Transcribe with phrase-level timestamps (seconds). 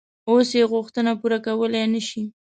[0.29, 2.23] اوس یې غوښتنې پوره کولای نه شي.